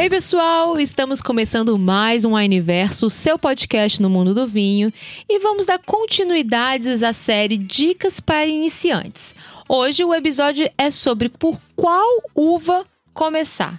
Ei, 0.00 0.08
pessoal, 0.08 0.80
estamos 0.80 1.20
começando 1.20 1.78
mais 1.78 2.24
um 2.24 2.32
Universo, 2.32 3.10
seu 3.10 3.38
podcast 3.38 4.00
no 4.00 4.08
mundo 4.08 4.34
do 4.34 4.46
vinho, 4.46 4.90
e 5.28 5.38
vamos 5.40 5.66
dar 5.66 5.78
continuidades 5.78 7.02
à 7.02 7.12
série 7.12 7.58
Dicas 7.58 8.18
para 8.18 8.46
Iniciantes. 8.46 9.34
Hoje 9.68 10.02
o 10.02 10.14
episódio 10.14 10.70
é 10.78 10.90
sobre 10.90 11.28
por 11.28 11.60
qual 11.76 12.22
uva 12.34 12.86
começar. 13.12 13.78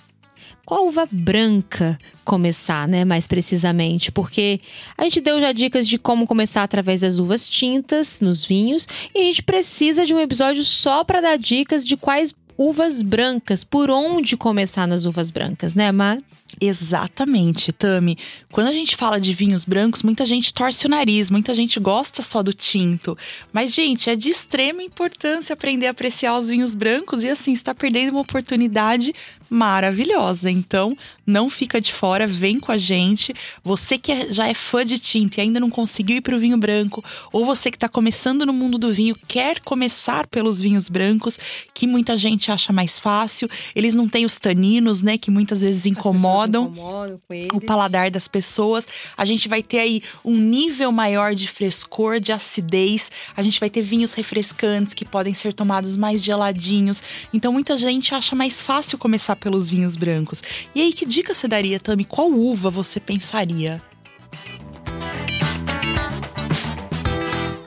Qual 0.64 0.88
uva 0.88 1.08
branca 1.12 1.98
começar, 2.24 2.88
né? 2.88 3.04
Mais 3.04 3.26
precisamente, 3.26 4.12
porque 4.12 4.62
a 4.96 5.04
gente 5.04 5.22
deu 5.22 5.42
já 5.42 5.52
dicas 5.52 5.88
de 5.88 5.98
como 5.98 6.28
começar 6.28 6.62
através 6.62 7.02
das 7.02 7.18
uvas 7.18 7.50
tintas 7.50 8.22
nos 8.22 8.46
vinhos 8.46 8.88
e 9.16 9.22
a 9.22 9.24
gente 9.24 9.42
precisa 9.42 10.06
de 10.06 10.14
um 10.14 10.20
episódio 10.20 10.64
só 10.64 11.04
para 11.04 11.20
dar 11.20 11.38
dicas 11.38 11.84
de 11.84 11.98
quais 11.98 12.32
uvas 12.58 13.02
brancas, 13.02 13.64
por 13.64 13.90
onde 13.90 14.38
começar 14.38 14.88
nas 14.88 15.06
uvas 15.06 15.32
brancas, 15.32 15.76
né, 15.76 15.92
Mar? 15.92 16.18
Exatamente, 16.60 17.72
Tami. 17.72 18.18
Quando 18.52 18.68
a 18.68 18.74
gente 18.74 18.96
fala 18.96 19.22
de 19.22 19.34
vinhos 19.34 19.64
brancos, 19.64 20.04
muita 20.04 20.26
gente 20.26 20.54
torce 20.54 20.86
o 20.86 20.90
nariz, 20.90 21.30
muita 21.30 21.56
gente 21.56 21.80
gosta 21.80 22.22
só 22.22 22.44
do 22.44 22.54
tinto. 22.54 23.18
Mas, 23.54 23.74
gente, 23.74 24.10
é 24.10 24.16
de 24.16 24.30
extrema 24.30 24.84
importância 24.84 25.54
aprender 25.54 25.88
a 25.88 25.92
apreciar 25.92 26.38
os 26.38 26.50
vinhos 26.50 26.76
brancos 26.76 27.24
e, 27.24 27.30
assim, 27.30 27.54
está 27.54 27.74
perdendo 27.74 28.12
uma 28.12 28.22
oportunidade 28.22 29.14
maravilhosa. 29.52 30.50
Então, 30.50 30.98
não 31.28 31.50
fica 31.50 31.82
de 31.82 31.92
fora, 31.92 32.26
vem 32.26 32.58
com 32.58 32.72
a 32.72 32.78
gente. 32.78 33.34
Você 33.62 33.98
que 33.98 34.10
é, 34.10 34.32
já 34.32 34.48
é 34.48 34.54
fã 34.54 34.86
de 34.86 34.98
tinta 34.98 35.40
e 35.40 35.42
ainda 35.42 35.60
não 35.60 35.70
conseguiu 35.70 36.18
ir 36.18 36.22
para 36.22 36.34
o 36.34 36.40
vinho 36.40 36.58
branco, 36.58 37.04
ou 37.34 37.46
você 37.46 37.70
que 37.70 37.76
está 37.76 37.90
começando 37.90 38.46
no 38.46 38.54
mundo 38.54 38.78
do 38.78 38.94
vinho, 38.94 39.14
quer 39.28 39.60
começar 39.60 40.26
pelos 40.28 40.62
vinhos 40.62 40.88
brancos, 40.88 41.38
que 41.74 41.86
muita 41.86 42.16
gente 42.16 42.50
acha 42.50 42.72
mais 42.72 42.98
fácil. 42.98 43.50
Eles 43.76 43.94
não 43.94 44.08
têm 44.08 44.26
os 44.26 44.38
taninos, 44.38 45.02
né, 45.02 45.18
que 45.18 45.30
muitas 45.30 45.60
vezes 45.60 45.86
incomodam, 45.86 46.70
incomodam 46.72 47.20
o 47.54 47.60
paladar 47.60 48.10
das 48.10 48.30
pessoas. 48.30 48.88
A 49.18 49.26
gente 49.26 49.50
vai 49.50 49.62
ter 49.62 49.80
aí 49.80 50.02
um 50.24 50.38
nível 50.38 50.94
maior 50.94 51.36
de 51.36 51.50
frescor, 51.50 52.22
de 52.22 52.32
acidez. 52.32 53.12
A 53.36 53.44
gente 53.44 53.60
vai 53.60 53.70
ter 53.70 53.82
vinhos 53.82 54.14
refrescantes 54.14 54.94
que 54.94 55.04
podem 55.04 55.34
ser 55.34 55.52
tomados 55.52 55.98
mais 55.98 56.24
geladinhos. 56.24 57.04
Então, 57.34 57.52
muita 57.52 57.78
gente 57.78 58.16
acha 58.16 58.34
mais 58.34 58.62
fácil 58.62 58.98
começar 58.98 59.36
pelos 59.42 59.70
vinhos 59.70 59.98
brancos. 59.98 60.42
E 60.74 60.82
aí, 60.82 60.94
que 60.94 61.06
dica 61.06 61.34
você 61.34 61.48
daria, 61.48 61.80
Tami? 61.80 62.06
Qual 62.06 62.32
uva 62.32 62.70
você 62.70 63.00
pensaria? 63.00 63.82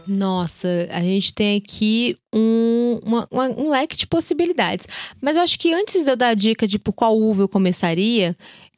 Nossa, 0.06 0.68
a 0.90 1.00
gente 1.00 1.34
tem 1.34 1.56
aqui 1.56 2.16
um, 2.32 3.00
uma, 3.02 3.28
uma, 3.30 3.48
um 3.48 3.70
leque 3.70 3.96
de 3.96 4.06
possibilidades. 4.06 4.86
Mas 5.20 5.36
eu 5.36 5.42
acho 5.42 5.58
que 5.58 5.72
antes 5.72 6.04
de 6.04 6.10
eu 6.10 6.16
dar 6.16 6.28
a 6.28 6.34
dica 6.34 6.66
de 6.66 6.78
por 6.78 6.92
qual 6.92 7.18
uva 7.18 7.42
eu 7.42 7.48
começaria, 7.48 8.36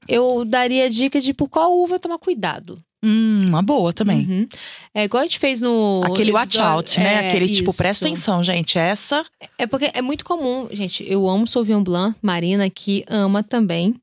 eu 0.08 0.44
daria 0.44 0.86
a 0.86 0.88
dica 0.88 1.20
de 1.20 1.34
por 1.34 1.48
qual 1.48 1.77
uva 1.78 1.98
tomar 1.98 2.19
cuidado. 2.19 2.83
Hum, 3.08 3.46
uma 3.48 3.62
boa 3.62 3.92
também. 3.92 4.26
Uhum. 4.26 4.48
É 4.92 5.04
igual 5.04 5.20
a 5.20 5.26
gente 5.26 5.38
fez 5.38 5.60
no. 5.60 6.02
Aquele 6.04 6.32
watch 6.32 6.58
out, 6.58 6.98
né? 6.98 7.14
é, 7.24 7.28
Aquele 7.28 7.48
tipo, 7.48 7.70
isso. 7.70 7.76
presta 7.78 8.06
atenção, 8.06 8.42
gente. 8.42 8.76
Essa 8.78 9.24
É 9.56 9.64
porque 9.66 9.90
é 9.94 10.02
muito 10.02 10.24
comum, 10.24 10.68
gente. 10.72 11.04
Eu 11.08 11.28
amo 11.28 11.46
Sauvignon 11.46 11.84
Blanc, 11.84 12.18
Marina 12.20 12.68
que 12.68 13.04
ama 13.08 13.44
também. 13.44 13.94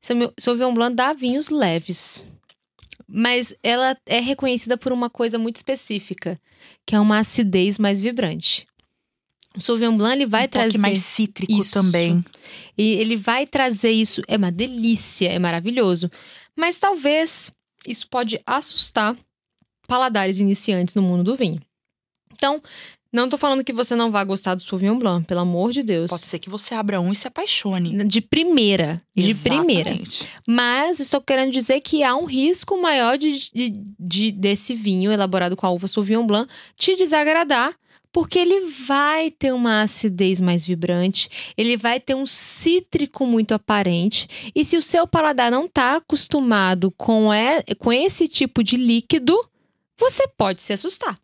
Sau- 0.00 0.32
Sauvignon 0.38 0.72
Blanc 0.74 0.94
dá 0.94 1.12
vinhos 1.12 1.48
leves. 1.48 2.24
Mas 3.08 3.52
ela 3.62 3.96
é 4.06 4.20
reconhecida 4.20 4.76
por 4.78 4.92
uma 4.92 5.10
coisa 5.10 5.38
muito 5.38 5.56
específica, 5.56 6.38
que 6.86 6.94
é 6.94 7.00
uma 7.00 7.18
acidez 7.18 7.78
mais 7.78 8.00
vibrante. 8.00 8.66
O 9.56 9.60
Sauvignon 9.60 9.96
Blanc 9.96 10.14
ele 10.14 10.26
vai 10.26 10.46
um 10.46 10.48
trazer 10.48 10.78
mais 10.78 10.98
cítrico 11.00 11.52
isso. 11.52 11.72
também. 11.72 12.24
e 12.78 12.92
ele 12.94 13.16
vai 13.16 13.46
trazer 13.46 13.90
isso, 13.90 14.22
é 14.28 14.36
uma 14.36 14.52
delícia, 14.52 15.28
é 15.28 15.38
maravilhoso. 15.38 16.08
Mas 16.56 16.78
talvez 16.78 17.50
isso 17.86 18.08
pode 18.08 18.40
assustar 18.46 19.16
paladares 19.86 20.40
iniciantes 20.40 20.94
no 20.94 21.02
mundo 21.02 21.22
do 21.24 21.36
vinho. 21.36 21.60
Então, 22.34 22.60
não 23.12 23.28
tô 23.28 23.36
falando 23.36 23.62
que 23.62 23.72
você 23.74 23.94
não 23.94 24.10
vai 24.10 24.24
gostar 24.24 24.54
do 24.54 24.62
Sauvignon 24.62 24.98
Blanc, 24.98 25.26
pelo 25.26 25.40
amor 25.40 25.70
de 25.70 25.82
Deus. 25.82 26.08
Pode 26.08 26.22
ser 26.22 26.38
que 26.38 26.48
você 26.48 26.74
abra 26.74 27.00
um 27.00 27.12
e 27.12 27.16
se 27.16 27.28
apaixone. 27.28 28.04
De 28.06 28.20
primeira, 28.22 29.02
de 29.14 29.34
primeira. 29.34 29.90
Exatamente. 29.90 30.26
Mas 30.48 30.98
estou 30.98 31.20
querendo 31.20 31.52
dizer 31.52 31.80
que 31.82 32.02
há 32.02 32.16
um 32.16 32.24
risco 32.24 32.80
maior 32.80 33.18
de, 33.18 33.50
de- 33.52 33.84
de- 34.00 34.32
desse 34.32 34.74
vinho 34.74 35.12
elaborado 35.12 35.54
com 35.56 35.66
a 35.66 35.70
uva 35.70 35.86
Sauvignon 35.86 36.26
Blanc 36.26 36.48
te 36.76 36.96
desagradar, 36.96 37.74
porque 38.12 38.38
ele 38.38 38.66
vai 38.66 39.30
ter 39.30 39.52
uma 39.52 39.82
acidez 39.82 40.40
mais 40.40 40.64
vibrante, 40.66 41.28
ele 41.56 41.76
vai 41.76 41.98
ter 41.98 42.14
um 42.14 42.26
cítrico 42.26 43.26
muito 43.26 43.52
aparente, 43.54 44.28
e 44.54 44.64
se 44.64 44.76
o 44.76 44.82
seu 44.82 45.06
paladar 45.06 45.50
não 45.50 45.64
está 45.64 45.96
acostumado 45.96 46.90
com, 46.90 47.32
e- 47.32 47.74
com 47.76 47.92
esse 47.92 48.28
tipo 48.28 48.62
de 48.62 48.76
líquido, 48.76 49.36
você 49.98 50.26
pode 50.28 50.60
se 50.60 50.72
assustar. 50.72 51.18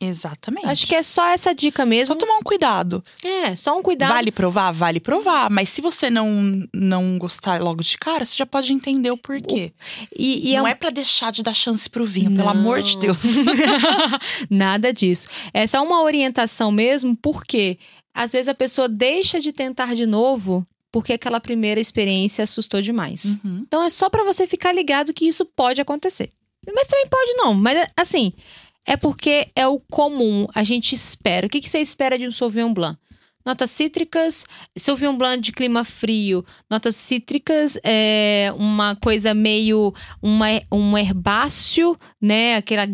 Exatamente. 0.00 0.66
Acho 0.66 0.86
que 0.86 0.94
é 0.94 1.02
só 1.02 1.26
essa 1.28 1.54
dica 1.54 1.84
mesmo. 1.84 2.14
Só 2.14 2.18
tomar 2.18 2.38
um 2.38 2.42
cuidado. 2.42 3.02
É, 3.22 3.56
só 3.56 3.78
um 3.78 3.82
cuidado. 3.82 4.12
Vale 4.12 4.30
provar? 4.30 4.72
Vale 4.72 5.00
provar. 5.00 5.50
Mas 5.50 5.68
se 5.68 5.80
você 5.80 6.08
não, 6.08 6.66
não 6.72 7.18
gostar 7.18 7.60
logo 7.60 7.82
de 7.82 7.98
cara, 7.98 8.24
você 8.24 8.36
já 8.36 8.46
pode 8.46 8.72
entender 8.72 9.10
o 9.10 9.16
porquê. 9.16 9.72
E, 10.16 10.50
e 10.50 10.54
é 10.54 10.58
não 10.58 10.64
um 10.64 10.68
é 10.68 10.74
pra 10.74 10.90
deixar 10.90 11.32
de 11.32 11.42
dar 11.42 11.54
chance 11.54 11.88
pro 11.90 12.06
vinho, 12.06 12.34
pelo 12.34 12.48
amor 12.48 12.80
de 12.80 12.94
Não. 12.94 13.00
Deus. 13.00 13.18
Nada 14.48 14.92
disso. 14.92 15.26
É 15.52 15.66
só 15.66 15.82
uma 15.84 16.02
orientação 16.02 16.70
mesmo, 16.70 17.16
porque 17.16 17.78
às 18.14 18.32
vezes 18.32 18.48
a 18.48 18.54
pessoa 18.54 18.88
deixa 18.88 19.40
de 19.40 19.52
tentar 19.52 19.94
de 19.94 20.06
novo 20.06 20.66
porque 20.90 21.12
aquela 21.12 21.40
primeira 21.40 21.80
experiência 21.80 22.42
assustou 22.44 22.80
demais. 22.80 23.38
Uhum. 23.44 23.62
Então 23.66 23.82
é 23.82 23.90
só 23.90 24.08
pra 24.08 24.24
você 24.24 24.46
ficar 24.46 24.72
ligado 24.72 25.12
que 25.12 25.26
isso 25.26 25.44
pode 25.44 25.80
acontecer. 25.80 26.30
Mas 26.74 26.86
também 26.86 27.06
pode 27.08 27.34
não. 27.34 27.54
Mas 27.54 27.88
assim, 27.96 28.32
é 28.88 28.96
porque 28.96 29.48
é 29.54 29.68
o 29.68 29.78
comum. 29.78 30.46
A 30.54 30.64
gente 30.64 30.94
espera. 30.94 31.46
O 31.46 31.50
que, 31.50 31.60
que 31.60 31.68
você 31.68 31.78
espera 31.78 32.18
de 32.18 32.26
um 32.26 32.30
Sauvignon 32.30 32.72
Blanc? 32.72 32.98
Notas 33.48 33.70
cítricas, 33.70 34.44
Sauvignon 34.76 35.16
Blanc 35.16 35.40
de 35.40 35.52
clima 35.52 35.82
frio. 35.82 36.44
Notas 36.70 36.96
cítricas, 36.96 37.78
é 37.82 38.52
uma 38.58 38.94
coisa 38.94 39.32
meio 39.32 39.94
uma, 40.20 40.48
um 40.70 40.98
herbáceo, 40.98 41.98
né? 42.20 42.56
Aquela 42.56 42.86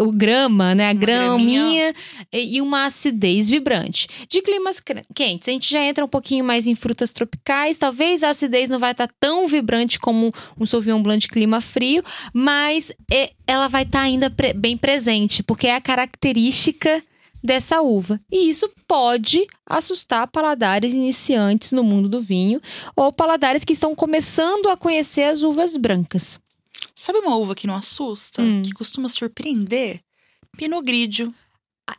o 0.00 0.10
grama, 0.10 0.74
né? 0.74 0.88
A 0.88 0.92
Uma 0.92 1.00
graminha 1.00 1.94
e 2.32 2.56
e 2.56 2.60
uma 2.60 2.86
acidez 2.86 3.48
vibrante. 3.48 4.08
De 4.28 4.42
climas 4.42 4.82
quentes, 5.14 5.48
a 5.48 5.52
gente 5.52 5.70
já 5.70 5.80
entra 5.80 6.04
um 6.04 6.08
pouquinho 6.08 6.44
mais 6.44 6.66
em 6.66 6.74
frutas 6.74 7.12
tropicais. 7.12 7.78
Talvez 7.78 8.24
a 8.24 8.30
acidez 8.30 8.68
não 8.68 8.80
vai 8.80 8.90
estar 8.90 9.08
tão 9.20 9.46
vibrante 9.46 10.00
como 10.00 10.32
um 10.58 10.66
Sauvignon 10.66 11.00
Blanc 11.02 11.20
de 11.20 11.28
clima 11.28 11.60
frio, 11.60 12.02
mas 12.32 12.90
é- 13.12 13.30
ela 13.46 13.68
vai 13.68 13.84
estar 13.84 14.00
ainda 14.00 14.28
pre- 14.28 14.54
bem 14.54 14.76
presente, 14.76 15.40
porque 15.40 15.68
é 15.68 15.76
a 15.76 15.80
característica 15.80 17.00
dessa 17.44 17.82
uva. 17.82 18.18
E 18.32 18.48
isso 18.48 18.70
pode 18.88 19.46
assustar 19.66 20.26
paladares 20.28 20.94
iniciantes 20.94 21.72
no 21.72 21.84
mundo 21.84 22.08
do 22.08 22.22
vinho 22.22 22.58
ou 22.96 23.12
paladares 23.12 23.64
que 23.64 23.74
estão 23.74 23.94
começando 23.94 24.68
a 24.68 24.76
conhecer 24.76 25.24
as 25.24 25.42
uvas 25.42 25.76
brancas. 25.76 26.40
Sabe 26.94 27.18
uma 27.18 27.36
uva 27.36 27.54
que 27.54 27.66
não 27.66 27.76
assusta? 27.76 28.40
Hum. 28.40 28.62
Que 28.62 28.72
costuma 28.72 29.10
surpreender? 29.10 30.00
Pinot 30.56 30.82
Grigio. 30.82 31.34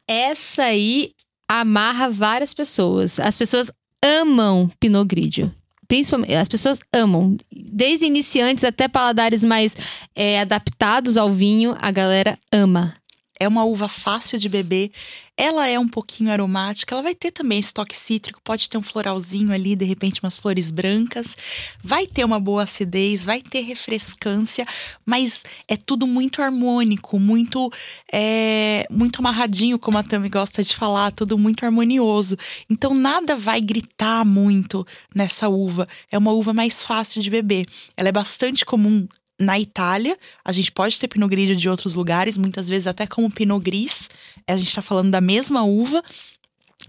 Essa 0.08 0.64
aí 0.64 1.12
amarra 1.48 2.10
várias 2.10 2.54
pessoas. 2.54 3.20
As 3.20 3.38
pessoas 3.38 3.72
amam 4.04 4.70
Pinot 4.80 5.06
Grigio. 5.06 5.54
Principalmente, 5.88 6.34
as 6.34 6.50
pessoas 6.50 6.80
amam. 6.92 7.38
Desde 7.52 8.08
iniciantes 8.08 8.64
até 8.64 8.88
paladares 8.88 9.44
mais 9.44 9.78
é, 10.16 10.40
adaptados 10.40 11.18
ao 11.18 11.32
vinho, 11.32 11.76
a 11.80 11.92
galera 11.92 12.40
ama. 12.52 12.96
É 13.40 13.48
uma 13.48 13.66
uva 13.66 13.88
fácil 13.88 14.38
de 14.38 14.48
beber. 14.48 14.92
Ela 15.38 15.68
é 15.68 15.78
um 15.78 15.88
pouquinho 15.88 16.32
aromática. 16.32 16.96
Ela 16.96 17.02
vai 17.02 17.14
ter 17.14 17.32
também 17.32 17.60
esse 17.60 17.74
toque 17.74 17.96
cítrico. 17.96 18.40
Pode 18.42 18.70
ter 18.70 18.78
um 18.78 18.82
floralzinho 18.82 19.52
ali, 19.52 19.76
de 19.76 19.84
repente 19.84 20.22
umas 20.24 20.38
flores 20.38 20.72
brancas. 20.72 21.36
Vai 21.84 22.08
ter 22.08 22.24
uma 22.24 22.40
boa 22.40 22.64
acidez, 22.64 23.26
vai 23.26 23.42
ter 23.42 23.60
refrescância. 23.62 24.66
Mas 25.06 25.44
é 25.68 25.76
tudo 25.76 26.08
muito 26.08 26.42
harmônico, 26.42 27.20
muito, 27.20 27.70
é, 28.12 28.88
muito 28.90 29.20
amarradinho, 29.20 29.78
como 29.78 29.98
a 29.98 30.04
Tami 30.04 30.30
gosta 30.30 30.64
de 30.64 30.74
falar. 30.74 31.12
Tudo 31.12 31.38
muito 31.38 31.66
harmonioso. 31.66 32.38
Então 32.70 32.94
nada 32.94 33.36
vai 33.36 33.60
gritar 33.60 34.24
muito 34.24 34.88
nessa 35.14 35.50
uva. 35.50 35.86
É 36.10 36.18
uma 36.18 36.32
uva 36.32 36.54
mais 36.54 36.82
fácil 36.82 37.22
de 37.22 37.30
beber. 37.30 37.66
Ela 37.98 38.08
é 38.08 38.14
bastante 38.14 38.64
comum 38.64 39.06
na 39.40 39.60
Itália, 39.60 40.18
a 40.44 40.52
gente 40.52 40.72
pode 40.72 41.00
ter 41.00 41.08
Pinot 41.08 41.30
Grigio 41.30 41.56
de 41.56 41.70
outros 41.70 41.94
lugares, 41.94 42.38
muitas 42.38 42.68
vezes 42.68 42.88
até 42.88 43.06
como 43.06 43.32
Pinot 43.32 43.60
Gris. 43.64 44.10
A 44.48 44.58
gente 44.58 44.70
está 44.70 44.82
falando 44.82 45.12
da 45.12 45.22
mesma 45.22 45.64
uva. 45.64 46.04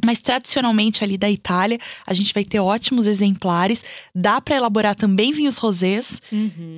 Mas 0.04 0.18
tradicionalmente 0.18 1.02
ali 1.02 1.16
da 1.16 1.30
Itália, 1.30 1.78
a 2.06 2.12
gente 2.12 2.34
vai 2.34 2.44
ter 2.44 2.60
ótimos 2.60 3.06
exemplares. 3.06 3.82
Dá 4.14 4.40
para 4.42 4.56
elaborar 4.56 4.94
também 4.94 5.32
vinhos 5.32 5.56
rosés. 5.56 6.20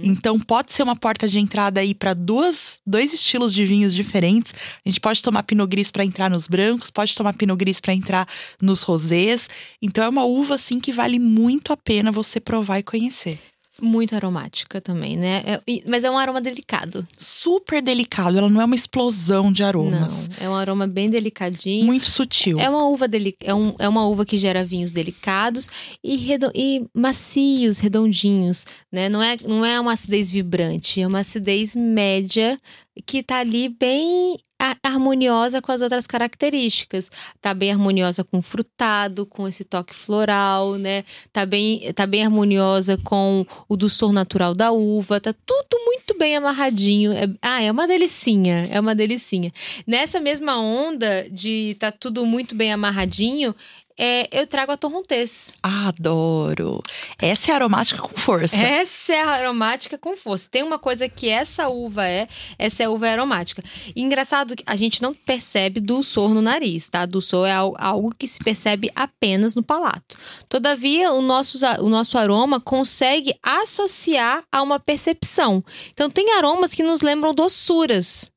Então 0.05 0.39
pode 0.39 0.73
ser 0.73 0.85
uma 0.85 0.95
porta 0.95 1.27
de 1.27 1.39
entrada 1.41 1.81
aí 1.81 1.95
para 1.95 2.15
duas 2.15 2.79
dois 2.87 3.13
estilos 3.13 3.53
de 3.53 3.65
vinhos 3.65 3.93
diferentes. 3.93 4.55
A 4.85 4.89
gente 4.89 5.01
pode 5.01 5.21
tomar 5.21 5.43
Pinot 5.43 5.69
Gris 5.69 5.91
para 5.91 6.05
entrar 6.05 6.31
nos 6.31 6.47
brancos, 6.47 6.91
pode 6.91 7.13
tomar 7.17 7.33
Pinot 7.33 7.59
Gris 7.59 7.81
para 7.81 7.93
entrar 7.93 8.29
nos 8.63 8.83
rosés. 8.83 9.49
Então 9.83 10.05
é 10.05 10.09
uma 10.09 10.25
uva 10.25 10.55
assim 10.55 10.79
que 10.79 10.93
vale 10.93 11.19
muito 11.19 11.73
a 11.73 11.77
pena 11.77 12.13
você 12.13 12.39
provar 12.39 12.79
e 12.79 12.85
conhecer. 12.85 13.41
Muito 13.81 14.15
aromática 14.15 14.81
também, 14.81 15.17
né? 15.17 15.43
É- 15.47 15.61
mas 15.87 16.03
é 16.05 16.11
um 16.11 16.19
aroma 16.19 16.41
delicado. 16.41 17.07
Super 17.17 17.81
delicado, 17.81 18.37
ela 18.39 18.49
não 18.49 18.61
é 18.61 18.65
uma 18.65 18.75
explosão 18.75 19.53
de 19.53 19.63
aromas. 19.63 20.29
Não, 20.41 20.47
é 20.47 20.51
um 20.51 20.55
aroma 20.55 20.87
bem 20.87 21.09
delicadinho. 21.09 21.85
Muito 21.87 22.07
sutil. 22.11 22.59
É 22.59 22.69
uma 22.69 22.89
uva 22.89 23.07
deli 23.07 23.37
é, 23.41 23.55
um- 23.55 23.75
é 23.79 23.89
uma 23.89 24.05
uva 24.07 24.25
que 24.25 24.37
gera 24.37 24.65
vinhos 24.65 24.91
delicados 24.93 25.69
e, 26.03 26.17
redo- 26.17 26.51
e 26.55 26.85
macios, 26.93 27.79
redondinhos, 27.79 28.65
né? 28.93 29.09
Não 29.09 29.23
é, 29.23 29.37
não 29.47 29.65
é 29.65 29.79
uma 29.81 29.93
acidez 29.93 30.31
vibrante, 30.31 31.01
é 31.01 31.07
uma 31.07 31.21
acidez 31.21 31.77
média 31.77 32.59
que 33.07 33.23
tá 33.23 33.39
ali 33.39 33.69
bem 33.69 34.39
ha- 34.61 34.77
harmoniosa 34.83 35.63
com 35.63 35.71
as 35.73 35.81
outras 35.81 36.07
características. 36.07 37.11
Tá 37.41 37.55
bem 37.55 37.71
harmoniosa 37.73 38.25
com 38.25 38.39
o 38.39 38.43
frutado, 38.43 39.27
com 39.27 39.47
esse 39.47 39.65
toque 39.65 39.95
floral, 39.95 40.77
né? 40.77 41.05
Tá 41.33 41.47
bem, 41.47 41.93
tá 41.93 42.07
bem 42.07 42.25
harmoniosa 42.25 42.97
com 42.99 43.47
o 43.69 43.77
doçor 43.77 44.13
natural 44.13 44.55
da 44.55 44.73
uva, 44.73 45.21
tá 45.21 45.33
tudo 45.47 45.79
muito 45.85 46.17
bem 46.19 46.37
amarradinho. 46.37 47.13
É- 47.13 47.29
ah, 47.43 47.63
é 47.63 47.71
uma 47.71 47.87
delicinha, 47.87 48.69
é 48.71 48.81
uma 48.81 48.95
delicinha. 48.95 49.53
Nessa 49.87 50.21
mesma 50.21 50.59
onda 50.59 51.29
de 51.31 51.77
tá 51.79 51.91
tudo 51.93 52.25
muito 52.27 52.55
bem 52.55 52.73
amarradinho, 52.73 53.55
é, 53.99 54.29
eu 54.31 54.47
trago 54.47 54.73
a 54.73 54.77
torrontês. 54.77 55.53
Adoro. 55.63 56.81
Essa 57.21 57.53
é 57.53 57.55
aromática 57.55 58.01
com 58.01 58.17
força. 58.17 58.57
Essa 58.57 59.13
é 59.13 59.21
aromática 59.21 59.99
com 59.99 60.17
força. 60.17 60.49
Tem 60.51 60.63
uma 60.63 60.79
coisa 60.79 61.09
que 61.09 61.29
essa 61.29 61.69
uva 61.69 62.07
é, 62.07 62.29
essa 62.59 62.83
é 62.83 62.89
uva 62.89 63.09
aromática. 63.09 63.63
E 63.95 64.01
engraçado 64.03 64.55
que 64.55 64.63
a 64.67 64.77
gente 64.77 65.03
não 65.03 65.13
percebe 65.13 65.81
dulçor 65.81 66.33
no 66.33 66.41
nariz, 66.43 66.89
tá? 66.89 67.05
Dulçor 67.07 67.47
é 67.47 67.53
al- 67.53 67.75
algo 67.79 68.15
que 68.17 68.27
se 68.27 68.39
percebe 68.39 68.91
apenas 68.95 69.55
no 69.55 69.63
palato. 69.63 70.17
Todavia, 70.49 71.13
o 71.13 71.21
nosso, 71.21 71.59
o 71.81 71.89
nosso 71.89 72.17
aroma 72.17 72.61
consegue 72.61 73.35
associar 73.43 74.43
a 74.53 74.63
uma 74.63 74.79
percepção. 74.79 75.65
Então, 75.93 76.09
tem 76.09 76.33
aromas 76.35 76.75
que 76.75 76.83
nos 76.83 77.01
lembram 77.03 77.35
doçuras. 77.35 78.31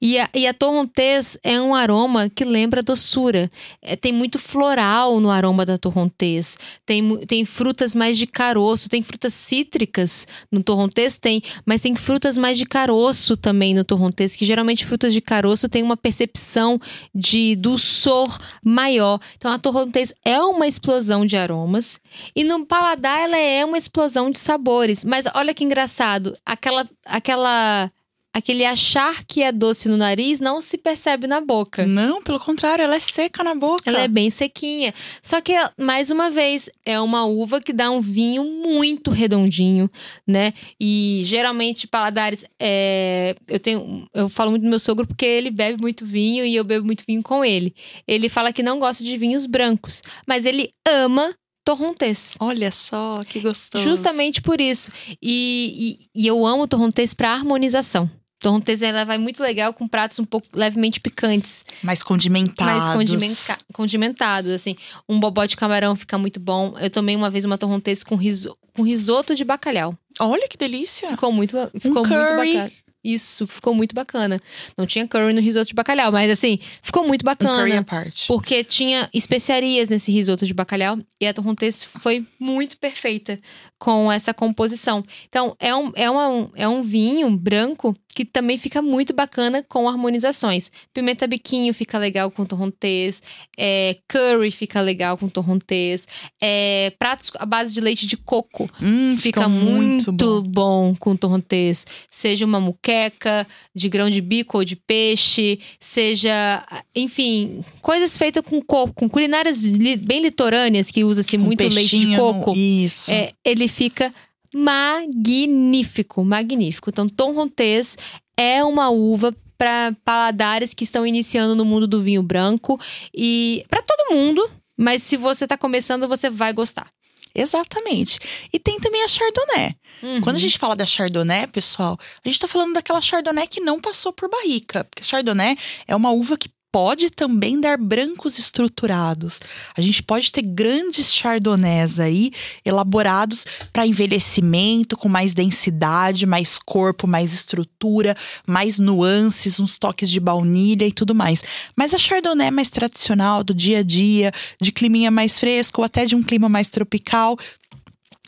E 0.00 0.18
a, 0.18 0.28
e 0.34 0.46
a 0.46 0.52
torrontês 0.52 1.38
é 1.42 1.60
um 1.60 1.74
aroma 1.74 2.28
que 2.28 2.44
lembra 2.44 2.82
doçura. 2.82 3.48
É, 3.80 3.96
tem 3.96 4.12
muito 4.12 4.38
floral 4.38 5.20
no 5.20 5.30
aroma 5.30 5.64
da 5.64 5.78
torrontês. 5.78 6.58
Tem, 6.84 7.18
tem 7.26 7.44
frutas 7.44 7.94
mais 7.94 8.18
de 8.18 8.26
caroço, 8.26 8.88
tem 8.88 9.02
frutas 9.02 9.32
cítricas 9.32 10.26
no 10.50 10.62
torrontês, 10.62 11.16
tem, 11.16 11.40
mas 11.64 11.80
tem 11.80 11.94
frutas 11.94 12.36
mais 12.36 12.58
de 12.58 12.66
caroço 12.66 13.36
também 13.36 13.74
no 13.74 13.84
torrontês, 13.84 14.36
que 14.36 14.44
geralmente 14.44 14.84
frutas 14.84 15.12
de 15.12 15.20
caroço 15.20 15.68
têm 15.68 15.82
uma 15.82 15.96
percepção 15.96 16.78
de 17.14 17.56
dulçor 17.56 18.38
maior. 18.62 19.18
Então 19.36 19.50
a 19.50 19.58
torrontês 19.58 20.12
é 20.24 20.40
uma 20.40 20.66
explosão 20.66 21.24
de 21.24 21.36
aromas 21.36 21.98
e 22.34 22.44
no 22.44 22.66
paladar 22.66 23.20
ela 23.20 23.38
é 23.38 23.64
uma 23.64 23.78
explosão 23.78 24.30
de 24.30 24.38
sabores. 24.38 25.04
Mas 25.04 25.26
olha 25.34 25.54
que 25.54 25.64
engraçado, 25.64 26.36
aquela 26.44 26.88
aquela 27.04 27.90
aquele 28.36 28.66
achar 28.66 29.24
que 29.24 29.42
é 29.42 29.50
doce 29.50 29.88
no 29.88 29.96
nariz 29.96 30.40
não 30.40 30.60
se 30.60 30.76
percebe 30.76 31.26
na 31.26 31.40
boca. 31.40 31.86
Não, 31.86 32.22
pelo 32.22 32.38
contrário, 32.38 32.82
ela 32.82 32.94
é 32.94 33.00
seca 33.00 33.42
na 33.42 33.54
boca. 33.54 33.88
Ela 33.88 34.02
é 34.02 34.08
bem 34.08 34.28
sequinha. 34.28 34.92
Só 35.22 35.40
que, 35.40 35.54
mais 35.78 36.10
uma 36.10 36.30
vez, 36.30 36.68
é 36.84 37.00
uma 37.00 37.24
uva 37.24 37.62
que 37.62 37.72
dá 37.72 37.90
um 37.90 38.02
vinho 38.02 38.44
muito 38.44 39.10
redondinho, 39.10 39.90
né? 40.26 40.52
E 40.78 41.22
geralmente, 41.24 41.86
paladares. 41.86 42.44
é, 42.60 43.34
eu 43.48 43.58
tenho. 43.58 44.06
Eu 44.12 44.28
falo 44.28 44.50
muito 44.50 44.64
do 44.64 44.68
meu 44.68 44.78
sogro 44.78 45.06
porque 45.06 45.24
ele 45.24 45.50
bebe 45.50 45.80
muito 45.80 46.04
vinho 46.04 46.44
e 46.44 46.54
eu 46.54 46.64
bebo 46.64 46.84
muito 46.84 47.04
vinho 47.08 47.22
com 47.22 47.42
ele. 47.42 47.74
Ele 48.06 48.28
fala 48.28 48.52
que 48.52 48.62
não 48.62 48.78
gosta 48.78 49.02
de 49.02 49.16
vinhos 49.16 49.46
brancos, 49.46 50.02
mas 50.26 50.44
ele 50.44 50.70
ama 50.86 51.34
torrontês. 51.64 52.36
Olha 52.38 52.70
só, 52.70 53.20
que 53.26 53.40
gostoso. 53.40 53.82
Justamente 53.82 54.42
por 54.42 54.60
isso. 54.60 54.92
E, 55.22 55.98
e, 56.14 56.22
e 56.22 56.26
eu 56.26 56.46
amo 56.46 56.68
torrontês 56.68 57.14
para 57.14 57.32
harmonização. 57.32 58.10
Torrontês 58.38 58.82
ela 58.82 59.04
vai 59.04 59.16
muito 59.18 59.42
legal 59.42 59.72
com 59.72 59.88
pratos 59.88 60.18
um 60.18 60.24
pouco 60.24 60.46
levemente 60.52 61.00
picantes 61.00 61.64
Mais 61.82 62.02
condimentados. 62.02 62.84
mais 62.84 62.94
condimenta 62.94 63.58
condimentados, 63.72 64.50
assim. 64.52 64.76
Um 65.08 65.18
bobó 65.18 65.44
de 65.46 65.56
camarão 65.56 65.96
fica 65.96 66.18
muito 66.18 66.38
bom. 66.38 66.74
Eu 66.78 66.90
tomei 66.90 67.16
uma 67.16 67.30
vez 67.30 67.44
uma 67.44 67.56
torrontês 67.56 68.02
com, 68.04 68.14
riso 68.14 68.56
com 68.74 68.82
risoto 68.82 69.34
de 69.34 69.44
bacalhau. 69.44 69.96
Olha 70.20 70.46
que 70.48 70.56
delícia. 70.56 71.08
Ficou 71.08 71.32
muito, 71.32 71.56
ficou 71.80 72.06
muito 72.06 72.08
curry. 72.08 72.54
bacana. 72.54 72.72
Isso, 73.04 73.46
ficou 73.46 73.72
muito 73.72 73.94
bacana. 73.94 74.40
Não 74.76 74.84
tinha 74.84 75.06
curry 75.06 75.32
no 75.32 75.40
risoto 75.40 75.66
de 75.68 75.74
bacalhau, 75.74 76.10
mas 76.10 76.28
assim, 76.30 76.58
ficou 76.82 77.06
muito 77.06 77.22
Um 77.22 77.34
curry 77.36 77.46
bacana. 77.70 77.80
à 77.80 77.84
parte. 77.84 78.26
Porque 78.26 78.64
tinha 78.64 79.08
especiarias 79.14 79.90
nesse 79.90 80.10
risoto 80.10 80.44
de 80.44 80.52
bacalhau 80.52 80.98
e 81.20 81.26
a 81.26 81.32
torrontês 81.32 81.84
foi 81.84 82.26
muito 82.38 82.76
perfeita 82.78 83.38
com 83.78 84.10
essa 84.10 84.34
composição. 84.34 85.04
Então, 85.28 85.54
é 85.60 85.72
um, 85.74 85.92
é 85.94 86.10
uma, 86.10 86.50
é 86.56 86.66
um 86.68 86.82
vinho 86.82 87.30
branco 87.30 87.96
que 88.16 88.24
também 88.24 88.56
fica 88.56 88.80
muito 88.80 89.12
bacana 89.12 89.62
com 89.62 89.86
harmonizações. 89.86 90.70
Pimenta 90.94 91.26
biquinho 91.26 91.74
fica 91.74 91.98
legal 91.98 92.30
com 92.30 92.46
torrontês, 92.46 93.22
é, 93.58 93.98
curry 94.08 94.50
fica 94.50 94.80
legal 94.80 95.18
com 95.18 95.28
torrontês, 95.28 96.08
é, 96.40 96.94
pratos 96.98 97.30
à 97.34 97.44
base 97.44 97.74
de 97.74 97.80
leite 97.82 98.06
de 98.06 98.16
coco 98.16 98.70
Hum, 98.80 99.16
fica 99.18 99.46
muito, 99.50 100.10
bom. 100.42 100.96
com 100.98 101.14
torrontês. 101.14 101.84
Seja 102.10 102.46
uma 102.46 102.58
muqueca 102.58 103.46
de 103.74 103.86
grão 103.90 104.08
de 104.08 104.22
bico 104.22 104.56
ou 104.56 104.64
de 104.64 104.76
peixe, 104.76 105.60
seja, 105.78 106.64
enfim, 106.94 107.60
coisas 107.82 108.16
feitas 108.16 108.42
com 108.42 108.62
coco, 108.62 108.94
com 108.94 109.10
culinárias 109.10 109.62
li- 109.62 109.96
bem 109.98 110.22
litorâneas 110.22 110.90
que 110.90 111.04
usa-se 111.04 111.36
muito 111.36 111.62
leite 111.68 111.98
de 111.98 112.16
coco. 112.16 112.54
Isso. 112.56 113.12
É, 113.12 113.32
ele 113.44 113.68
fica 113.68 114.10
magnífico, 114.54 116.24
magnífico. 116.24 116.90
Então, 116.90 117.08
Tom 117.08 117.32
Rontés 117.32 117.96
é 118.36 118.64
uma 118.64 118.90
uva 118.90 119.34
para 119.58 119.94
paladares 120.04 120.74
que 120.74 120.84
estão 120.84 121.06
iniciando 121.06 121.54
no 121.54 121.64
mundo 121.64 121.86
do 121.86 122.02
vinho 122.02 122.22
branco 122.22 122.78
e 123.14 123.64
para 123.68 123.82
todo 123.82 124.14
mundo. 124.14 124.48
Mas 124.76 125.02
se 125.02 125.16
você 125.16 125.46
tá 125.46 125.56
começando, 125.56 126.06
você 126.06 126.28
vai 126.28 126.52
gostar. 126.52 126.90
Exatamente. 127.34 128.18
E 128.50 128.58
tem 128.58 128.78
também 128.78 129.02
a 129.02 129.08
Chardonnay. 129.08 129.76
Quando 130.22 130.36
a 130.36 130.38
gente 130.40 130.58
fala 130.58 130.74
da 130.74 130.86
Chardonnay, 130.86 131.46
pessoal, 131.46 131.98
a 132.24 132.28
gente 132.28 132.40
tá 132.40 132.48
falando 132.48 132.72
daquela 132.72 133.00
Chardonnay 133.00 133.46
que 133.46 133.60
não 133.60 133.78
passou 133.78 134.12
por 134.12 134.28
barrica. 134.30 134.84
Porque 134.84 135.04
Chardonnay 135.04 135.56
é 135.86 135.94
uma 135.94 136.10
uva 136.10 136.38
que 136.38 136.48
pode 136.72 137.10
também 137.10 137.60
dar 137.60 137.78
brancos 137.78 138.38
estruturados. 138.38 139.40
A 139.76 139.80
gente 139.80 140.02
pode 140.02 140.30
ter 140.30 140.42
grandes 140.42 141.14
Chardonnays 141.14 141.98
aí, 141.98 142.30
elaborados 142.64 143.46
para 143.72 143.86
envelhecimento, 143.86 144.96
com 144.96 145.08
mais 145.08 145.34
densidade, 145.34 146.26
mais 146.26 146.58
corpo, 146.58 147.06
mais 147.06 147.32
estrutura, 147.32 148.14
mais 148.46 148.78
nuances, 148.78 149.58
uns 149.58 149.78
toques 149.78 150.10
de 150.10 150.20
baunilha 150.20 150.86
e 150.86 150.92
tudo 150.92 151.14
mais. 151.14 151.42
Mas 151.74 151.94
a 151.94 151.98
Chardonnay 151.98 152.50
mais 152.50 152.68
tradicional, 152.68 153.42
do 153.42 153.54
dia 153.54 153.78
a 153.78 153.82
dia, 153.82 154.32
de 154.60 154.70
climinha 154.72 155.10
mais 155.10 155.38
fresco 155.38 155.80
ou 155.80 155.84
até 155.84 156.04
de 156.04 156.14
um 156.14 156.22
clima 156.22 156.48
mais 156.48 156.68
tropical, 156.68 157.38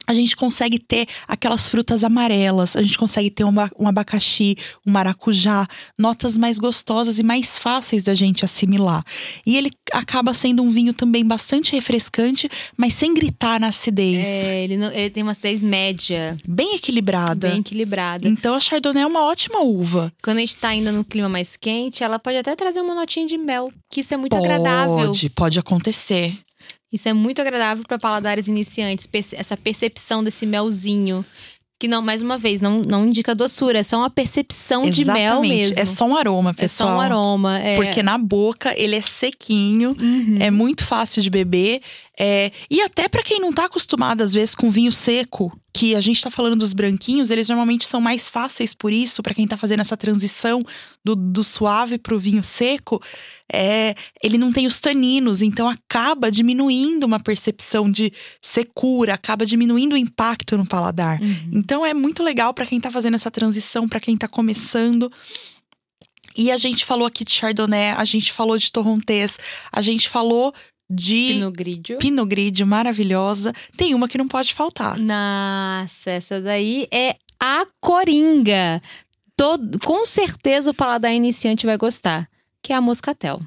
a 0.09 0.15
gente 0.15 0.35
consegue 0.35 0.79
ter 0.79 1.07
aquelas 1.29 1.69
frutas 1.69 2.03
amarelas, 2.03 2.75
a 2.75 2.83
gente 2.83 2.97
consegue 2.99 3.31
ter 3.31 3.45
um, 3.45 3.53
ba- 3.53 3.71
abacaxi, 3.85 4.57
um 4.87 4.91
maracujá, 4.91 5.69
notas 5.99 6.39
mais 6.39 6.59
gostosas 6.59 7.19
e 7.19 7.23
mais 7.23 7.59
fáceis 7.59 8.03
da 8.03 8.15
gente 8.15 8.45
assimilar. 8.45 9.05
E 9.45 9.57
ele 9.57 9.71
acaba 9.93 10.33
sendo 10.33 10.63
um 10.63 10.71
vinho 10.71 10.95
também 10.95 11.25
bastante 11.25 11.73
refrescante, 11.73 12.49
mas 12.77 12.95
sem 12.95 13.13
gritar 13.13 13.61
na 13.61 13.69
acidez. 13.69 14.27
É, 14.27 14.65
ele, 14.65 14.77
não- 14.79 14.91
ele 14.91 15.11
tem 15.11 15.23
uma 15.23 15.33
acidez 15.33 15.61
média, 15.63 16.39
Bem 16.49 16.77
equilibrada. 16.77 17.49
bem 17.51 17.61
equilibrada. 17.61 18.27
Então 18.27 18.55
a 18.55 18.61
Chardonnay 18.61 19.03
é 19.03 19.07
uma 19.07 19.25
ótima 19.27 19.61
uva. 19.61 20.11
Quando 20.23 20.39
a 20.39 20.41
gente 20.41 20.57
tá 20.57 20.69
ainda 20.69 20.91
no 20.91 21.05
clima 21.05 21.29
mais 21.29 21.55
quente, 21.57 22.03
ela 22.03 22.19
pode 22.19 22.39
até 22.39 22.57
trazer 22.57 22.81
uma 22.81 22.95
notinha 22.95 23.27
de 23.27 23.37
mel, 23.37 23.71
que 23.91 24.01
isso 24.01 24.15
é 24.15 24.17
muito 24.17 24.35
agradável. 24.35 24.97
Pode, 25.09 25.29
pode 25.31 25.59
acontecer. 25.59 26.39
Isso 26.93 27.09
é 27.09 27.13
muito 27.13 27.41
agradável 27.41 27.85
para 27.87 27.99
paladares 27.99 28.49
iniciantes, 28.49 29.07
essa 29.35 29.57
percepção 29.57 30.23
desse 30.25 30.47
melzinho. 30.47 31.25
Que 31.81 31.87
não, 31.87 32.03
mais 32.03 32.23
uma 32.23 32.37
vez, 32.37 32.61
não, 32.61 32.81
não 32.81 33.07
indica 33.07 33.37
doçura, 33.37 33.79
é 33.79 33.83
só 33.85 33.99
uma 33.99 34.11
percepção 34.11 34.91
de 34.91 35.05
mel 35.05 35.17
Exatamente. 35.45 35.55
mesmo. 35.57 35.79
É 35.81 35.85
só 35.85 36.07
um 36.07 36.17
aroma, 36.17 36.51
É 36.51 36.53
pessoal. 36.55 36.91
só 36.91 36.97
um 36.97 37.01
aroma. 37.01 37.59
É... 37.61 37.77
Porque 37.77 38.03
na 38.03 38.19
boca 38.19 38.75
ele 38.77 38.97
é 38.97 39.01
sequinho, 39.01 39.95
Uhum. 40.01 40.39
é 40.41 40.51
muito 40.51 40.85
fácil 40.85 41.23
de 41.23 41.31
beber. 41.31 41.81
É, 42.19 42.51
E 42.69 42.81
até 42.81 43.09
pra 43.09 43.23
quem 43.23 43.41
não 43.41 43.53
tá 43.53 43.67
acostumado, 43.67 44.23
às 44.23 44.33
vezes, 44.33 44.55
com 44.55 44.71
vinho 44.71 44.91
seco, 44.91 45.57
que 45.73 45.95
a 45.95 46.01
gente 46.01 46.21
tá 46.21 46.31
falando 46.31 46.57
dos 46.57 46.73
branquinhos, 46.73 47.31
eles 47.31 47.49
normalmente 47.49 47.87
são 47.87 48.01
mais 48.01 48.29
fáceis 48.29 48.75
por 48.75 48.93
isso, 48.93 49.23
pra 49.23 49.33
quem 49.33 49.47
tá 49.47 49.57
fazendo 49.57 49.81
essa 49.81 49.97
transição 49.97 50.65
do, 51.05 51.15
do 51.15 51.45
suave 51.45 51.99
pro 51.99 52.19
vinho 52.19 52.43
seco. 52.43 53.01
É, 53.53 53.95
ele 54.21 54.37
não 54.37 54.53
tem 54.53 54.67
os 54.67 54.81
taninos, 54.81 55.41
então 55.41 55.69
acaba 55.69 56.31
diminuindo 56.31 57.05
uma 57.05 57.21
percepção 57.21 57.89
de 57.89 58.13
secura, 58.43 59.15
acaba 59.15 59.47
diminuindo 59.47 59.93
o 59.93 59.97
impacto 59.97 60.59
no 60.59 60.67
paladar. 60.67 61.21
Uhum. 61.23 61.51
Então 61.53 61.87
é 61.87 61.95
muito 61.95 62.25
legal 62.25 62.53
pra 62.53 62.67
quem 62.67 62.81
tá 62.81 62.91
fazendo 62.91 63.15
essa 63.15 63.31
transição, 63.31 63.89
pra 63.89 64.01
quem 64.01 64.17
tá 64.17 64.27
começando. 64.27 65.13
E 66.37 66.51
a 66.51 66.57
gente 66.57 66.85
falou 66.85 67.07
aqui 67.07 67.25
de 67.25 67.33
Chardonnay, 67.33 67.91
a 67.91 68.05
gente 68.05 68.33
falou 68.33 68.59
de 68.59 68.71
Torrontés, 68.71 69.39
a 69.73 69.81
gente 69.81 70.09
falou 70.09 70.53
de. 70.89 71.41
Pinot 71.99 72.29
Grigio 72.29 72.67
maravilhosa. 72.67 73.53
Tem 73.77 73.95
uma 73.95 74.09
que 74.09 74.19
não 74.19 74.29
pode 74.29 74.55
faltar. 74.55 74.99
Nossa, 74.99 76.11
essa 76.11 76.41
daí 76.41 76.89
é 76.91 77.17
a 77.39 77.67
Coringa. 77.81 78.81
Todo, 79.37 79.79
com 79.81 80.05
certeza 80.05 80.71
o 80.71 80.75
paladar 80.75 81.13
iniciante 81.13 81.67
vai 81.67 81.77
gostar, 81.77 82.29
que 82.63 82.73
é 82.73 82.77
a 82.77 82.81
Moscatel. 82.81 83.41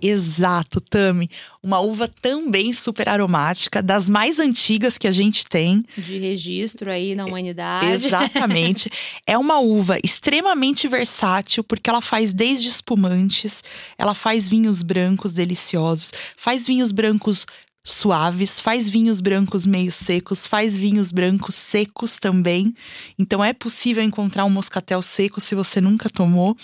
Exato, 0.00 0.80
Tami. 0.80 1.28
Uma 1.62 1.80
uva 1.80 2.08
também 2.08 2.72
super 2.72 3.08
aromática, 3.08 3.82
das 3.82 4.08
mais 4.08 4.38
antigas 4.38 4.96
que 4.96 5.06
a 5.08 5.12
gente 5.12 5.46
tem. 5.46 5.84
De 5.96 6.18
registro 6.18 6.90
aí 6.90 7.14
na 7.14 7.24
humanidade. 7.24 8.06
Exatamente. 8.06 8.90
é 9.26 9.36
uma 9.36 9.58
uva 9.58 9.98
extremamente 10.02 10.86
versátil, 10.86 11.64
porque 11.64 11.90
ela 11.90 12.00
faz 12.00 12.32
desde 12.32 12.68
espumantes, 12.68 13.62
ela 13.96 14.14
faz 14.14 14.48
vinhos 14.48 14.82
brancos 14.82 15.32
deliciosos, 15.32 16.12
faz 16.36 16.66
vinhos 16.66 16.92
brancos 16.92 17.46
suaves, 17.90 18.60
faz 18.60 18.88
vinhos 18.88 19.20
brancos 19.20 19.64
meio 19.64 19.90
secos, 19.90 20.46
faz 20.46 20.78
vinhos 20.78 21.10
brancos 21.10 21.54
secos 21.54 22.18
também. 22.18 22.74
Então 23.18 23.42
é 23.42 23.52
possível 23.52 24.02
encontrar 24.02 24.44
um 24.44 24.50
moscatel 24.50 25.00
seco 25.02 25.40
se 25.40 25.54
você 25.54 25.80
nunca 25.80 26.10
tomou. 26.10 26.56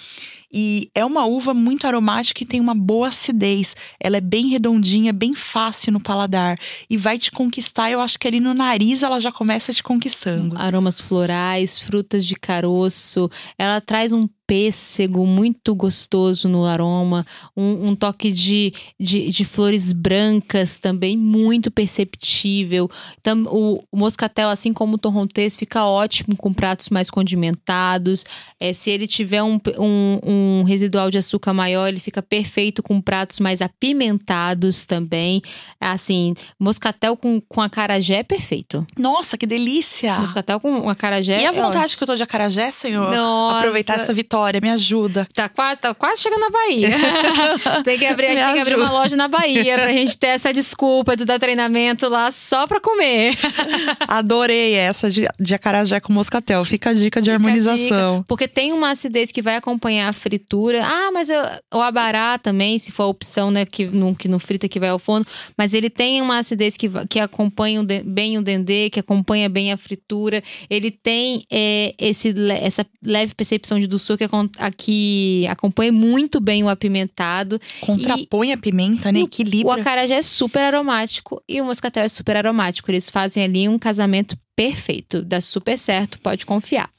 E 0.57 0.89
é 0.95 1.05
uma 1.05 1.25
uva 1.25 1.53
muito 1.53 1.85
aromática 1.85 2.45
e 2.45 2.47
tem 2.47 2.61
uma 2.61 2.77
boa 2.77 3.09
acidez. 3.09 3.75
Ela 3.99 4.19
é 4.19 4.21
bem 4.21 4.47
redondinha, 4.47 5.13
bem 5.13 5.35
fácil 5.35 5.93
no 5.93 6.01
paladar. 6.01 6.57
E 6.89 6.97
vai 6.97 7.19
te 7.19 7.33
conquistar, 7.33 7.91
eu 7.91 8.01
acho 8.01 8.17
que 8.17 8.29
ali 8.29 8.39
no 8.39 8.55
nariz 8.55 9.03
ela 9.03 9.19
já 9.19 9.33
começa 9.33 9.73
te 9.73 9.83
conquistando. 9.83 10.57
Aromas 10.57 11.01
florais, 11.01 11.81
frutas 11.81 12.25
de 12.25 12.37
caroço. 12.37 13.29
Ela 13.59 13.81
traz 13.81 14.13
um 14.13 14.29
pêssego 14.47 15.27
muito 15.27 15.75
gostoso 15.75 16.49
no 16.49 16.65
aroma, 16.65 17.25
um, 17.57 17.89
um 17.89 17.97
toque 17.97 18.31
de, 18.31 18.73
de, 19.01 19.31
de, 19.31 19.45
flores 19.45 19.93
brancas 19.93 20.79
também 20.79 21.17
muito 21.17 21.71
perceptível. 21.71 22.91
Tam, 23.23 23.45
o, 23.45 23.83
o, 23.91 23.97
moscatel, 23.97 24.49
assim 24.49 24.73
como 24.73 24.95
o 24.95 24.99
torrontés, 24.99 25.57
fica 25.57 25.87
ótimo 25.87 26.37
com 26.37 26.53
pratos 26.53 26.91
mais 26.91 27.09
condimentados. 27.09 28.25
É, 28.61 28.73
se 28.73 28.91
ele 28.91 29.07
tiver 29.07 29.43
um, 29.43 29.59
um, 29.79 30.21
um 30.23 30.63
residual 30.65 31.11
de 31.11 31.19
açúcar 31.19 31.55
maior, 31.55 31.89
ele 31.89 32.01
fica 32.01 32.23
perfeito 32.23 32.83
com 32.83 33.01
pratos 33.01 33.41
mais 33.41 33.63
apimentados 33.63 34.85
também. 34.85 35.41
Assim, 35.81 36.35
moscatel 36.59 37.17
com, 37.17 37.41
com 37.41 37.63
acarajé 37.63 38.17
é 38.17 38.23
perfeito. 38.23 38.87
Nossa, 38.99 39.39
que 39.39 39.47
delícia! 39.47 40.19
Moscatel 40.19 40.61
com 40.61 40.89
acarajé. 40.89 41.41
E 41.41 41.47
a 41.47 41.53
vontade 41.53 41.95
é, 41.95 41.97
que 41.97 42.03
eu 42.03 42.07
tô 42.07 42.17
de 42.17 42.23
acarajé, 42.23 42.71
senhor? 42.71 43.11
Nossa. 43.11 43.59
Aproveitar 43.59 44.01
essa 44.01 44.13
vitória 44.13 44.34
Vitória, 44.35 44.61
me 44.61 44.71
ajuda. 44.71 45.29
Tá 45.33 45.49
quase, 45.49 45.79
tá 45.79 45.95
quase 45.95 46.21
chegando 46.21 46.41
na 46.41 46.51
Bahia. 46.51 46.91
tem 47.85 47.97
que 47.97 48.05
abrir, 48.05 48.27
tem 48.27 48.37
que 48.37 48.61
abrir 48.61 48.75
uma 48.75 48.91
loja 48.91 49.15
na 49.15 49.29
Bahia 49.29 49.79
pra 49.79 49.93
gente 49.93 50.19
ter 50.19 50.27
essa 50.27 50.53
desculpa 50.53 51.17
de 51.17 51.25
dar 51.25 51.39
treinamento 51.39 52.09
lá 52.09 52.33
só 52.33 52.67
pra 52.67 52.81
comer. 52.81 53.39
Adorei 54.09 54.75
essa 54.75 55.09
de, 55.09 55.25
de 55.39 55.55
acarajé 55.55 56.01
com 56.01 56.13
moscatel. 56.13 56.65
Fica 56.65 56.91
a 56.91 56.93
dica 56.93 57.23
de 57.23 57.31
Fica 57.31 57.35
harmonização. 57.35 58.17
Dica, 58.17 58.25
porque 58.27 58.49
tem 58.49 58.73
uma 58.73 58.91
acidez 58.91 59.31
que 59.31 59.41
vai 59.41 59.55
acompanhar 59.55 60.09
a 60.09 60.13
fritura. 60.13 60.85
Ah, 60.85 61.13
mas 61.13 61.31
eu, 61.31 61.41
o 61.73 61.81
abará 61.81 62.37
também, 62.37 62.77
se 62.81 62.91
for 62.91 63.05
a 63.05 63.07
opção, 63.07 63.53
né, 63.53 63.65
que 63.65 63.87
não, 63.87 64.13
que 64.13 64.27
não 64.27 64.41
frita, 64.41 64.69
que 64.69 64.81
vai 64.81 64.89
ao 64.89 64.99
forno. 64.99 65.25
Mas 65.57 65.75
ele 65.75 65.89
tem 65.89 66.21
uma 66.21 66.39
acidez 66.39 66.77
que, 66.77 66.91
que 67.09 67.21
acompanha 67.21 67.85
bem 68.05 68.37
o 68.37 68.43
dendê, 68.43 68.91
que 68.91 68.99
acompanha 68.99 69.49
bem 69.49 69.73
a 69.73 69.77
fritura. 69.77 70.43
Ele 70.69 70.91
tem 70.91 71.45
é, 71.53 71.95
esse, 72.01 72.35
essa 72.61 72.85
leve 73.01 73.33
percepção 73.33 73.79
de 73.79 73.87
doçura 73.87 74.19
que 74.19 74.24
aqui 74.59 75.47
acompanha 75.49 75.93
muito 75.93 76.41
bem 76.41 76.63
o 76.65 76.69
apimentado. 76.69 77.61
Contrapõe 77.81 78.49
e, 78.49 78.53
a 78.53 78.59
pimenta, 78.59 79.13
né? 79.13 79.21
Equilibra. 79.21 79.69
O 79.69 79.73
acarajé 79.73 80.17
é 80.17 80.23
super 80.23 80.61
aromático 80.61 81.43
e 81.49 81.61
o 81.61 81.65
moscatel 81.65 82.05
é 82.05 82.09
super 82.09 82.37
aromático. 82.37 82.91
Eles 82.91 83.11
fazem 83.11 83.45
ali 83.45 83.69
um 83.69 83.79
casamento 83.79 84.37
perfeito. 84.57 85.23
Dá 85.23 85.41
super 85.41 85.79
certo, 85.79 86.19
pode 86.21 86.47
confiar. 86.47 86.91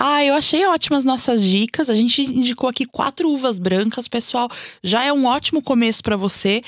Ah, 0.00 0.24
eu 0.24 0.34
achei 0.34 0.64
ótimas 0.64 1.04
nossas 1.04 1.42
dicas. 1.42 1.90
A 1.90 1.94
gente 1.94 2.22
indicou 2.22 2.70
aqui 2.70 2.84
quatro 2.84 3.28
uvas 3.28 3.58
brancas, 3.58 4.06
pessoal. 4.06 4.48
Já 4.82 5.04
é 5.04 5.12
um 5.12 5.26
ótimo 5.26 5.60
começo 5.60 6.02
para 6.04 6.16
você. 6.16 6.62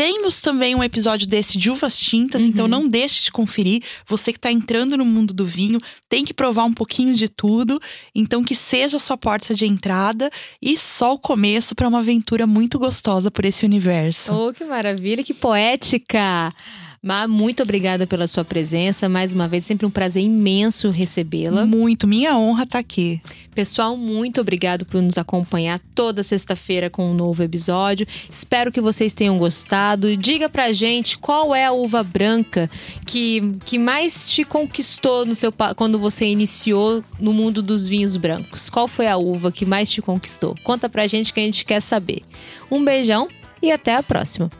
Temos 0.00 0.40
também 0.40 0.74
um 0.74 0.82
episódio 0.82 1.28
desse 1.28 1.58
de 1.58 1.70
uvas 1.70 2.00
tintas, 2.00 2.40
então 2.40 2.64
uhum. 2.64 2.68
então 2.68 2.68
não 2.68 2.88
deixe 2.88 3.22
de 3.22 3.30
conferir. 3.30 3.82
Você 4.06 4.32
que 4.32 4.38
está 4.38 4.50
entrando 4.50 4.96
no 4.96 5.04
mundo 5.04 5.34
do 5.34 5.44
vinho 5.44 5.78
tem 6.08 6.24
que 6.24 6.32
provar 6.32 6.64
um 6.64 6.72
pouquinho 6.72 7.14
de 7.14 7.28
tudo, 7.28 7.78
então 8.14 8.42
que 8.42 8.54
seja 8.54 8.96
a 8.96 9.00
sua 9.00 9.18
porta 9.18 9.54
de 9.54 9.66
entrada 9.66 10.30
e 10.62 10.78
só 10.78 11.12
o 11.12 11.18
começo 11.18 11.74
para 11.74 11.86
uma 11.86 11.98
aventura 11.98 12.46
muito 12.46 12.78
gostosa 12.78 13.30
por 13.30 13.44
esse 13.44 13.66
universo. 13.66 14.32
Oh, 14.32 14.54
que 14.54 14.64
maravilha, 14.64 15.22
que 15.22 15.34
poética! 15.34 16.50
Má, 17.02 17.26
muito 17.26 17.62
obrigada 17.62 18.06
pela 18.06 18.26
sua 18.26 18.44
presença. 18.44 19.08
Mais 19.08 19.32
uma 19.32 19.48
vez, 19.48 19.64
sempre 19.64 19.86
um 19.86 19.90
prazer 19.90 20.22
imenso 20.22 20.90
recebê-la. 20.90 21.64
Muito, 21.64 22.06
minha 22.06 22.36
honra 22.36 22.64
estar 22.64 22.72
tá 22.74 22.78
aqui. 22.78 23.20
Pessoal, 23.54 23.96
muito 23.96 24.40
obrigado 24.40 24.84
por 24.86 25.02
nos 25.02 25.18
acompanhar 25.18 25.80
toda 25.94 26.22
sexta-feira 26.22 26.88
com 26.88 27.10
um 27.10 27.14
novo 27.14 27.42
episódio. 27.42 28.06
Espero 28.30 28.70
que 28.70 28.80
vocês 28.80 29.12
tenham 29.12 29.36
gostado. 29.38 30.16
Diga 30.16 30.48
pra 30.48 30.72
gente 30.72 31.18
qual 31.18 31.54
é 31.54 31.64
a 31.64 31.72
uva 31.72 32.02
branca 32.02 32.70
que, 33.04 33.56
que 33.64 33.78
mais 33.78 34.30
te 34.30 34.44
conquistou 34.44 35.26
no 35.26 35.34
seu 35.34 35.52
quando 35.74 35.98
você 35.98 36.26
iniciou 36.26 37.02
no 37.18 37.32
mundo 37.32 37.60
dos 37.60 37.86
vinhos 37.86 38.16
brancos. 38.16 38.70
Qual 38.70 38.86
foi 38.86 39.08
a 39.08 39.16
uva 39.16 39.50
que 39.50 39.66
mais 39.66 39.90
te 39.90 40.00
conquistou? 40.00 40.54
Conta 40.62 40.88
pra 40.88 41.06
gente 41.06 41.32
que 41.32 41.40
a 41.40 41.44
gente 41.44 41.64
quer 41.64 41.80
saber. 41.80 42.22
Um 42.70 42.84
beijão 42.84 43.28
e 43.60 43.72
até 43.72 43.96
a 43.96 44.02
próxima. 44.02 44.50